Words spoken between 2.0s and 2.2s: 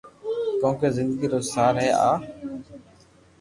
آ